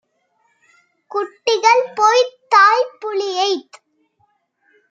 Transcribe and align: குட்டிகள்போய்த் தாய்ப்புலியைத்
குட்டிகள்போய்த் 1.11 2.33
தாய்ப்புலியைத் 2.49 3.77